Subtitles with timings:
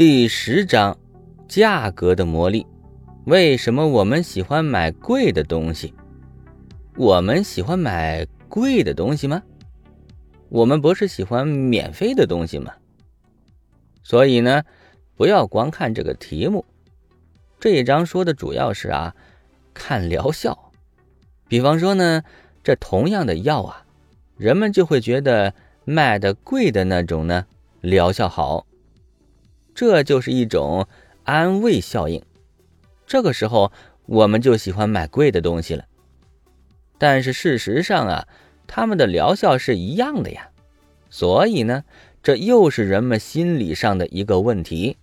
[0.00, 0.96] 第十章，
[1.46, 2.66] 价格的魔力。
[3.26, 5.92] 为什么我们喜欢买贵的东西？
[6.96, 9.42] 我们喜欢买贵的东西吗？
[10.48, 12.72] 我们不是喜欢免费的东西吗？
[14.02, 14.62] 所以呢，
[15.16, 16.64] 不要光看这个题目。
[17.58, 19.14] 这一章说的主要是啊，
[19.74, 20.72] 看疗效。
[21.46, 22.22] 比方说呢，
[22.64, 23.84] 这同样的药啊，
[24.38, 25.52] 人们就会觉得
[25.84, 27.44] 卖的贵的那种呢，
[27.82, 28.66] 疗效好。
[29.80, 30.86] 这就是一种
[31.24, 32.22] 安慰效应，
[33.06, 33.72] 这个时候
[34.04, 35.86] 我们就喜欢买贵的东西了。
[36.98, 38.28] 但是事实上啊，
[38.66, 40.50] 它们的疗效是一样的呀，
[41.08, 41.84] 所以呢，
[42.22, 44.98] 这又是人们心理上的一个问题。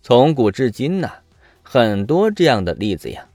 [0.00, 1.10] 从古至今呢，
[1.62, 3.28] 很多这样的例子呀。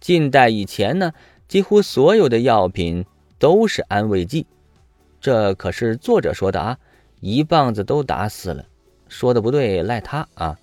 [0.00, 1.12] 近代以前呢，
[1.46, 3.06] 几乎所有的药品
[3.38, 4.48] 都是安慰剂，
[5.20, 6.78] 这可是作者说的啊，
[7.20, 8.66] 一棒子都打死了。
[9.08, 10.58] 说的不对，赖他啊！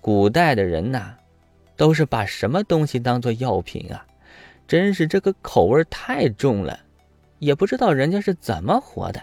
[0.00, 1.14] 古代的人呐，
[1.76, 4.06] 都是把什么东西当做药品啊？
[4.66, 6.80] 真是这个口味太重了，
[7.38, 9.22] 也不知道人家是怎么活的。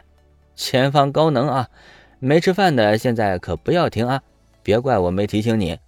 [0.56, 1.70] 前方高能啊！
[2.20, 4.22] 没吃饭的现在可不要停啊！
[4.62, 5.80] 别怪我没提醒你。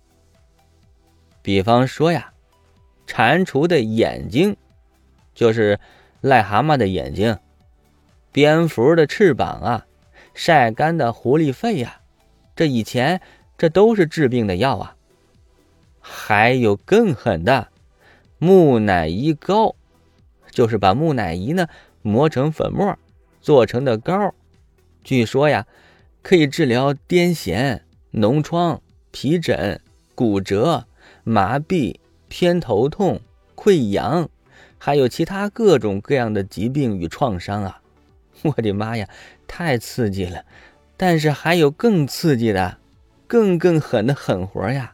[1.42, 2.34] 比方说呀，
[3.06, 4.56] 蟾蜍的眼睛，
[5.36, 5.80] 就是
[6.22, 7.36] 癞蛤蟆的眼睛；
[8.32, 9.86] 蝙蝠的翅膀啊，
[10.34, 12.01] 晒干的狐狸肺呀。
[12.62, 13.22] 这以前，
[13.58, 14.96] 这都是治病的药啊。
[16.00, 17.70] 还有更狠的，
[18.38, 19.76] 木乃伊膏，
[20.52, 21.68] 就是把木乃伊呢
[22.04, 22.96] 磨成粉末
[23.42, 24.36] 做成的膏。
[25.04, 25.66] 据说呀，
[26.22, 27.80] 可以治疗癫痫、
[28.14, 29.82] 脓疮、皮疹、
[30.14, 30.86] 骨折、
[31.24, 31.96] 麻痹、
[32.28, 33.22] 偏头痛、
[33.56, 34.30] 溃疡，
[34.78, 37.82] 还有其他各种各样的疾病与创伤啊！
[38.44, 39.10] 我的妈呀，
[39.48, 40.46] 太刺激了！
[41.02, 42.78] 但是还有更刺激的、
[43.26, 44.94] 更更狠的狠活呀！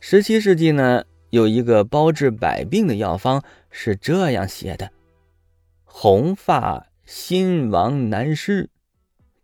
[0.00, 4.90] 十七世纪呢，有一个包治百病的药方是这样写的：
[5.84, 8.68] 红发心亡男尸，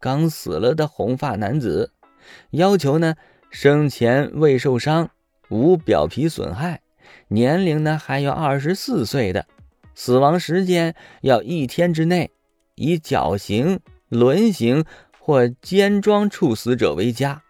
[0.01, 1.93] 刚死了的红发男子，
[2.51, 3.15] 要求呢
[3.49, 5.11] 生前未受伤，
[5.51, 6.81] 无表皮损害，
[7.29, 9.47] 年龄呢还有二十四岁的，
[9.95, 12.33] 死亡时间要一天之内，
[12.75, 13.79] 以绞刑、
[14.09, 14.85] 轮刑。
[15.23, 17.43] 或尖装处死者为佳，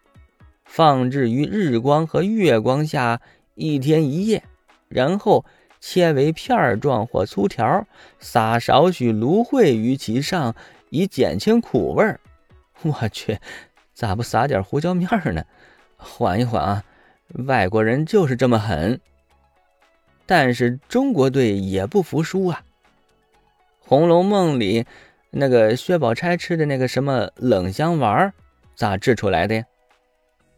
[0.64, 3.20] 放置于日光和月光下
[3.54, 4.42] 一天一夜，
[4.88, 5.44] 然后
[5.80, 7.86] 切为片状或粗条，
[8.18, 10.54] 撒少许芦荟于其上，
[10.90, 12.04] 以减轻苦味。
[12.82, 13.38] 我去，
[13.94, 15.44] 咋不撒点胡椒面呢？
[15.96, 16.84] 缓一缓啊，
[17.46, 19.00] 外国人就是这么狠。
[20.26, 22.62] 但是中国队也不服输啊，
[23.88, 24.84] 《红楼梦》里。
[25.30, 28.32] 那个薛宝钗吃的那个什么冷香丸，
[28.74, 29.64] 咋制出来的呀？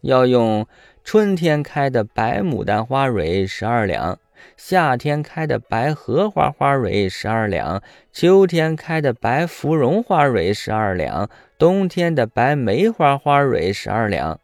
[0.01, 0.67] 要用
[1.03, 4.19] 春天开的白牡丹花蕊十二两，
[4.57, 14.39] 夏天开的白荷花花蕊十二两，秋天开的白芙蓉花蕊十二两，冬天的白梅花花蕊十二两，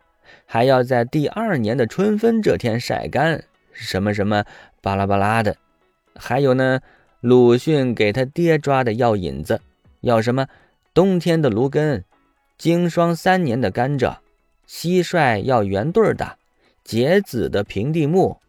[0.46, 3.44] 还要在第二年的春分这天晒干。
[3.72, 4.44] 什么什么
[4.82, 5.56] 巴拉巴拉的，
[6.16, 6.80] 还有呢，
[7.22, 9.60] 鲁迅给他爹抓的药引子。
[10.02, 10.48] 要什么？
[10.94, 12.04] 冬天的芦根，
[12.58, 14.18] 经霜三年的甘蔗，
[14.68, 16.38] 蟋蟀要圆对的，
[16.84, 18.40] 结子的平地木，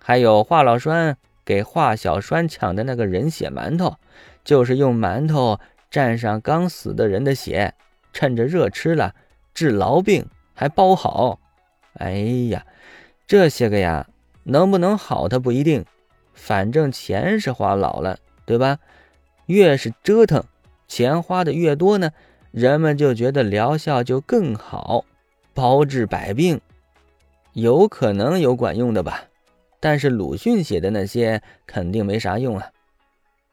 [0.00, 3.96] 还有华老栓给华小栓抢的那个人血馒头，
[4.42, 5.60] 就是用馒头
[5.90, 7.74] 蘸上刚死的人的血，
[8.12, 9.14] 趁着热吃了，
[9.52, 11.38] 治痨病还包好。
[11.94, 12.12] 哎
[12.50, 12.64] 呀，
[13.26, 14.08] 这些个呀，
[14.44, 15.84] 能不能好他不一定，
[16.32, 18.78] 反正钱是花老了，对吧？
[19.46, 20.44] 越是折腾，
[20.88, 22.12] 钱花的越多呢，
[22.50, 25.04] 人们就觉得疗效就更好，
[25.52, 26.60] 包治百病，
[27.52, 29.24] 有可能有管用的吧？
[29.80, 32.70] 但是鲁迅写的那些肯定没啥用啊。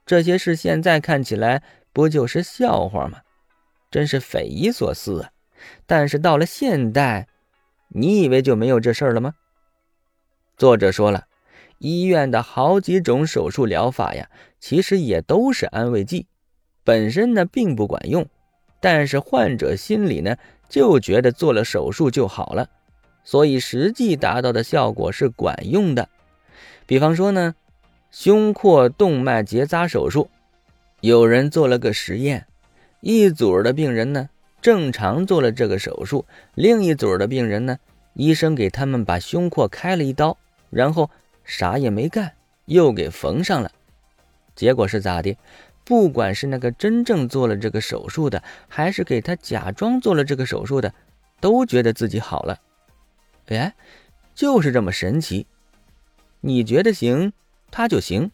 [0.06, 3.19] 这些事现在看起来不就是笑话吗？
[3.90, 5.30] 真是匪夷所思啊！
[5.85, 7.27] 但是到了现代，
[7.89, 9.33] 你以为就没有这事儿了吗？
[10.56, 11.27] 作者说了。
[11.81, 14.30] 医院的好几种手术疗法呀，
[14.60, 16.28] 其实也都是安慰剂，
[16.83, 18.28] 本身呢并不管用，
[18.80, 20.38] 但是患者心里呢
[20.69, 22.69] 就觉得做了手术就好了，
[23.24, 26.07] 所以实际达到的效果是管用的。
[26.86, 27.56] 比方说呢，
[28.12, 30.30] 胸廓动脉结扎手术，
[31.00, 32.45] 有人做了个实验，
[33.00, 34.30] 一组的病人呢
[34.62, 37.80] 正常做了这个手术，另一组的病人呢，
[38.13, 40.38] 医生给他们把胸廓开了一刀，
[40.69, 41.10] 然后。
[41.43, 42.33] 啥也没干，
[42.65, 43.71] 又给缝上了。
[44.55, 45.38] 结果是咋的？
[45.83, 50.93] 不管是那个真正做了这个手术的，还是给他假装做了这个手术的，
[51.39, 52.59] 都觉得自己好了。
[53.47, 53.73] 哎，
[54.35, 55.47] 就是这么神奇。
[56.39, 57.33] 你觉得行，
[57.71, 58.31] 他就行。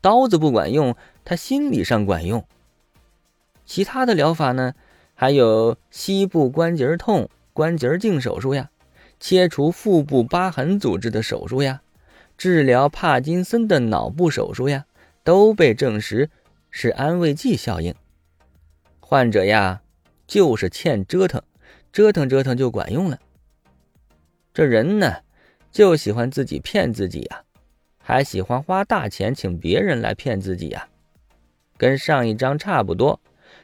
[0.00, 2.44] 刀子不管用，他心理上管用。
[3.66, 4.74] 其他的疗法呢？
[5.14, 8.70] 还有膝部关节痛、关节镜手术呀，
[9.18, 11.82] 切除腹部疤痕组织的手术呀，
[12.38, 14.86] 治疗帕金森的脑部手术呀，
[15.24, 16.30] 都被证实
[16.70, 17.94] 是安慰剂效应。
[19.00, 19.82] 患者呀，
[20.26, 21.42] 就是欠折腾，
[21.92, 23.18] 折腾折腾就管用了。
[24.54, 25.16] 这人呢，
[25.70, 27.42] 就喜欢自己骗自己呀，
[27.98, 30.88] 还喜欢花大钱请别人来骗自己呀，
[31.76, 33.20] 跟上一章差不多。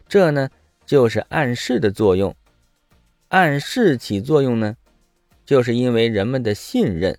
[0.06, 0.50] 这呢？
[0.86, 2.36] 就是暗示的作用，
[3.28, 4.76] 暗示起作用呢，
[5.46, 7.18] 就是因为人们的信任。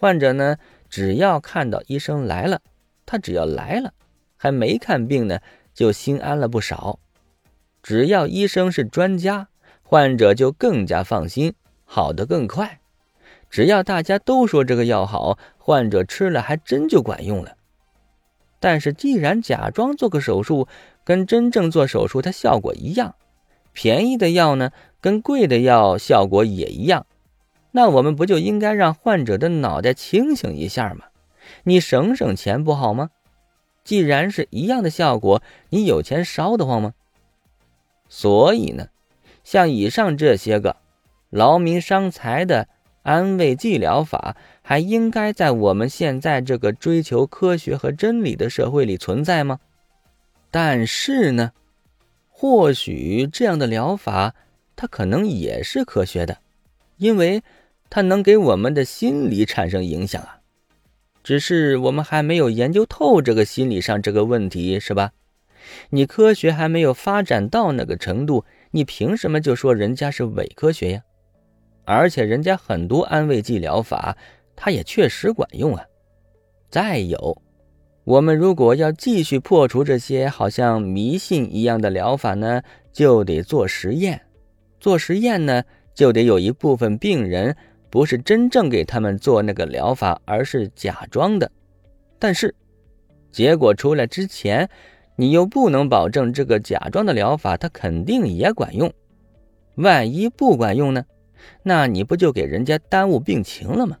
[0.00, 0.58] 患者呢，
[0.88, 2.60] 只要看到医生来了，
[3.04, 3.92] 他只要来了，
[4.36, 5.40] 还没看病呢，
[5.74, 7.00] 就心安了不少。
[7.82, 9.48] 只要医生是专家，
[9.82, 11.52] 患者就更加放心，
[11.84, 12.78] 好的更快。
[13.50, 17.56] 只要大家都说这个药好，患者吃了还真就管用了。
[18.60, 20.68] 但是既然假装做个手术，
[21.02, 23.16] 跟真正做手术，它效果一样，
[23.72, 27.06] 便宜的药呢，跟贵的药效果也一样，
[27.78, 31.04] 那我们不就应该让患者的脑袋清醒一下吗？
[31.62, 33.10] 你省省钱不好吗？
[33.84, 36.94] 既然是一样的效果，你有钱烧得慌吗？
[38.08, 38.88] 所以呢，
[39.44, 40.74] 像以上这些个
[41.30, 42.66] 劳民伤财的
[43.04, 49.60] 安慰剂疗法，还应该在我们现在这个追求科学和真理的社会里存在吗？
[50.50, 51.52] 但是呢，
[52.28, 54.34] 或许这样的疗法，
[54.74, 56.38] 它可能也是科学的，
[56.96, 57.40] 因为
[57.90, 60.38] 它能给我们的心理产生影响啊。
[61.22, 65.12] 只是我们还没有研究透这个心理上这个问题，是吧？
[65.90, 71.02] 你科学还没有发展到那个程度，你凭什么就说人家是伪科学呀？
[71.84, 74.16] 而且人家很多安慰剂疗法，
[74.56, 75.84] 它也确实管用啊。
[76.70, 77.42] 再有。
[78.04, 84.18] 我们如果要继续破除这些好像迷信一样的疗法呢，就得做实验。
[84.80, 85.62] 做实验呢，
[85.94, 87.54] 就得有一部分病人
[87.90, 91.50] 不是真正给他们做那个疗法，而是假装的。
[92.18, 92.54] 但是，
[93.30, 94.68] 结果出来之前，
[95.16, 98.92] 你又不能保证这个假装的疗法它肯定也管用。
[99.76, 101.04] 万一不管用呢？
[101.62, 103.98] 那你不就给人家耽误病情了吗？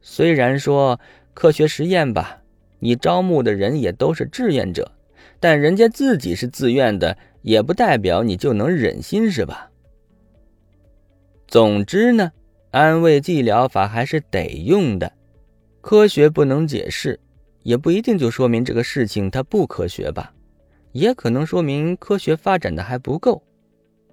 [0.00, 1.00] 虽然说
[1.34, 2.42] 科学实验吧。
[2.80, 4.92] 你招募的人也都是志愿者，
[5.40, 9.68] 但人家自己是自愿的，也不代表你就能忍心，是吧？
[11.48, 12.30] 总之呢，
[12.70, 15.12] 安慰剂疗法还是得用的。
[15.80, 17.18] 科学不能解释，
[17.62, 20.32] 也不一定就说明这个事情它不科学吧？
[20.92, 23.42] 也可能说明科学发展的还不够。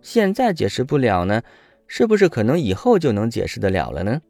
[0.02, 1.42] 现在解释不了呢，
[1.88, 4.22] 是不是可能以后就能解释得了了呢？